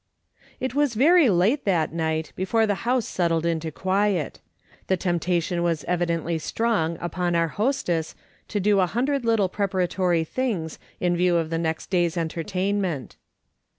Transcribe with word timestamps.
It 0.59 0.73
was 0.73 0.95
very 0.95 1.29
late 1.29 1.63
that 1.65 1.93
night 1.93 2.33
before 2.35 2.65
the 2.65 2.73
liouse 2.73 3.03
settled 3.05 3.45
into 3.45 3.71
quiet. 3.71 4.39
The 4.87 4.97
temptation 4.97 5.61
was 5.61 5.83
evidently 5.83 6.39
strong 6.39 6.97
upon 6.99 7.35
our 7.35 7.49
hostess 7.49 8.15
to 8.47 8.59
do 8.59 8.79
a 8.79 8.87
hundred 8.87 9.25
little 9.25 9.47
prepara 9.47 9.87
tory 9.87 10.23
things 10.23 10.79
in 10.99 11.15
view 11.15 11.35
of 11.37 11.51
the 11.51 11.57
nexL's 11.57 11.85
day's 11.85 12.17
entertain 12.17 12.81
ment. 12.81 13.15